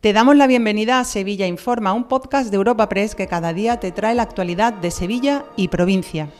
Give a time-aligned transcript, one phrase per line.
[0.00, 3.80] Te damos la bienvenida a Sevilla Informa, un podcast de Europa Press que cada día
[3.80, 6.30] te trae la actualidad de Sevilla y provincia.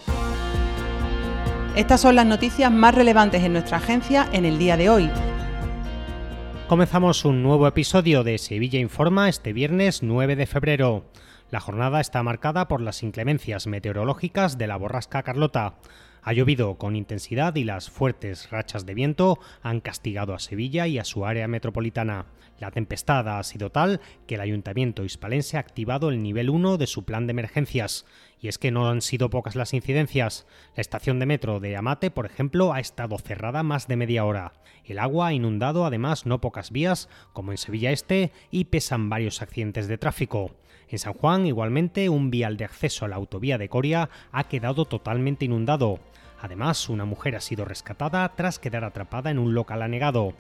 [1.77, 5.11] Estas son las noticias más relevantes en nuestra agencia en el día de hoy.
[6.69, 11.05] Comenzamos un nuevo episodio de Sevilla Informa este viernes 9 de febrero.
[11.51, 15.75] La jornada está marcada por las inclemencias meteorológicas de la borrasca Carlota.
[16.23, 21.01] Ha llovido con intensidad y las fuertes rachas de viento han castigado a Sevilla y
[21.01, 22.27] a su área metropolitana.
[22.61, 26.87] La tempestad ha sido tal que el Ayuntamiento hispalense ha activado el nivel 1 de
[26.87, 28.07] su plan de emergencias.
[28.39, 30.47] Y es que no han sido pocas las incidencias.
[30.77, 34.53] La estación de metro de Amate, por ejemplo, ha estado cerrada más de media hora.
[34.85, 39.43] El agua ha inundado además no pocas vías, como en Sevilla Este, y pesan varios
[39.43, 40.53] accidentes de tráfico.
[40.91, 44.87] En San Juan, igualmente, un vial de acceso a la autovía de Coria ha quedado
[44.87, 46.01] totalmente inundado.
[46.41, 50.35] Además, una mujer ha sido rescatada tras quedar atrapada en un local anegado.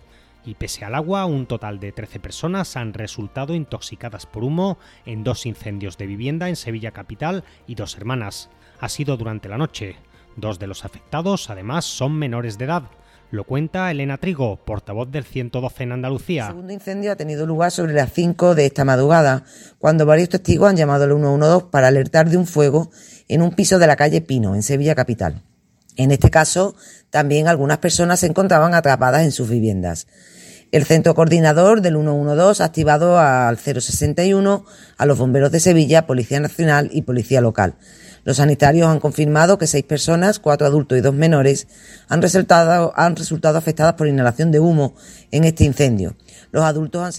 [0.44, 5.22] Y pese al agua, un total de 13 personas han resultado intoxicadas por humo en
[5.22, 8.50] dos incendios de vivienda en Sevilla Capital y dos hermanas.
[8.80, 9.96] Ha sido durante la noche.
[10.34, 12.90] Dos de los afectados, además, son menores de edad.
[13.32, 16.46] Lo cuenta Elena Trigo, portavoz del 112 en Andalucía.
[16.46, 19.44] El segundo incendio ha tenido lugar sobre las 5 de esta madrugada,
[19.78, 22.90] cuando varios testigos han llamado al 112 para alertar de un fuego
[23.28, 25.42] en un piso de la calle Pino, en Sevilla capital.
[25.94, 26.74] En este caso,
[27.10, 30.08] también algunas personas se encontraban atrapadas en sus viviendas.
[30.72, 34.64] El centro coordinador del 112 ha activado al 061
[34.96, 37.74] a los bomberos de Sevilla, Policía Nacional y Policía Local.
[38.22, 41.66] Los sanitarios han confirmado que seis personas, cuatro adultos y dos menores,
[42.08, 44.94] han resultado, han resultado afectadas por inhalación de humo
[45.32, 46.14] en este incendio.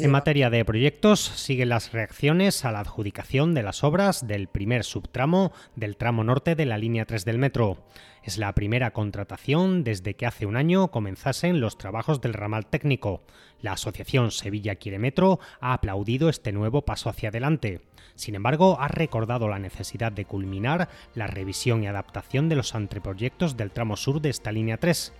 [0.01, 4.83] En materia de proyectos, siguen las reacciones a la adjudicación de las obras del primer
[4.83, 7.77] subtramo del tramo norte de la línea 3 del metro.
[8.23, 13.23] Es la primera contratación desde que hace un año comenzasen los trabajos del ramal técnico.
[13.61, 17.79] La Asociación Sevilla Quiere Metro ha aplaudido este nuevo paso hacia adelante.
[18.15, 23.55] Sin embargo, ha recordado la necesidad de culminar la revisión y adaptación de los anteproyectos
[23.55, 25.13] del tramo sur de esta línea 3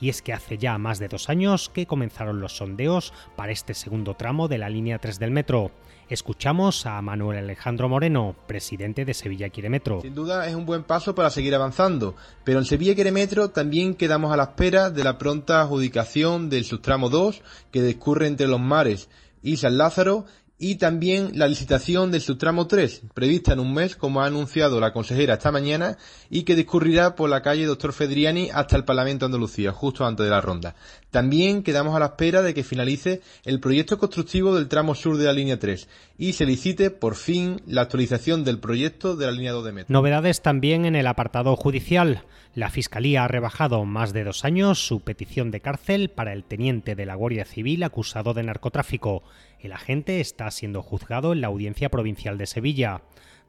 [0.00, 3.74] y es que hace ya más de dos años que comenzaron los sondeos para este
[3.74, 5.70] segundo tramo de la línea 3 del metro.
[6.08, 10.00] Escuchamos a Manuel Alejandro Moreno, presidente de Sevilla Quiere Metro.
[10.00, 13.94] Sin duda es un buen paso para seguir avanzando, pero en Sevilla Quiere Metro también
[13.94, 18.60] quedamos a la espera de la pronta adjudicación del subtramo 2 que discurre entre los
[18.60, 19.08] mares
[19.42, 20.26] y San Lázaro
[20.62, 24.92] y también la licitación del subtramo 3, prevista en un mes, como ha anunciado la
[24.92, 25.96] consejera esta mañana,
[26.28, 30.24] y que discurrirá por la calle Doctor Fedriani hasta el Parlamento de Andalucía, justo antes
[30.24, 30.76] de la ronda.
[31.10, 35.24] También quedamos a la espera de que finalice el proyecto constructivo del tramo sur de
[35.24, 35.88] la línea 3
[36.18, 39.92] y se licite por fin la actualización del proyecto de la línea 2 de metro.
[39.92, 42.22] Novedades también en el apartado judicial.
[42.54, 46.96] La Fiscalía ha rebajado más de dos años su petición de cárcel para el teniente
[46.96, 49.22] de la Guardia Civil acusado de narcotráfico.
[49.60, 53.02] El agente está siendo juzgado en la Audiencia Provincial de Sevilla.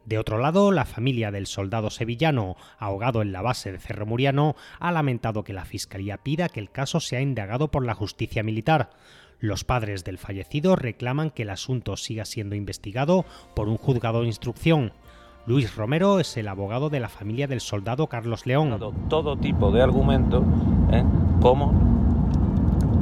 [0.06, 4.56] De otro lado, la familia del soldado sevillano, ahogado en la base de Cerro Muriano,
[4.80, 8.90] ha lamentado que la Fiscalía pida que el caso sea indagado por la justicia militar.
[9.40, 13.26] Los padres del fallecido reclaman que el asunto siga siendo investigado
[13.56, 14.94] por un juzgado de instrucción.
[15.48, 18.78] Luis Romero es el abogado de la familia del soldado Carlos León.
[19.10, 20.44] Todo tipo de argumentos,
[20.92, 21.04] ¿eh?
[21.42, 21.74] como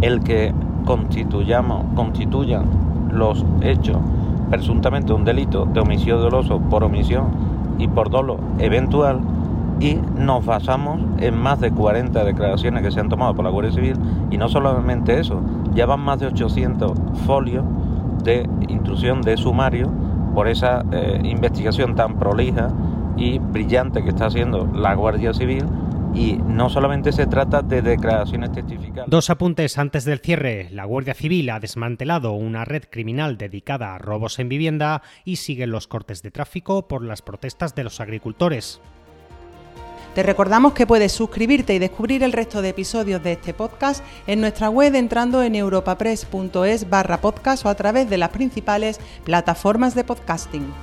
[0.02, 0.54] el que
[0.86, 3.98] constituyamos, constituyan los hechos
[4.50, 7.28] presuntamente un delito de homicidio doloso por omisión
[7.78, 9.22] y por dolo eventual
[9.80, 13.72] y nos basamos en más de 40 declaraciones que se han tomado por la Guardia
[13.72, 13.96] Civil
[14.30, 15.42] y no solamente eso,
[15.74, 16.92] ya van más de 800
[17.26, 17.64] folios
[18.24, 19.90] de intrusión de sumario
[20.36, 22.70] por esa eh, investigación tan prolija
[23.16, 25.66] y brillante que está haciendo la Guardia Civil
[26.14, 29.10] y no solamente se trata de declaraciones testificales.
[29.10, 30.70] Dos apuntes antes del cierre.
[30.72, 35.72] La Guardia Civil ha desmantelado una red criminal dedicada a robos en vivienda y siguen
[35.72, 38.82] los cortes de tráfico por las protestas de los agricultores.
[40.16, 44.42] Te recordamos que puedes suscribirte y descubrir el resto de episodios de este podcast en
[44.42, 50.04] nuestra web entrando en europapress.es barra podcast o a través de las principales plataformas de
[50.04, 50.74] podcasting.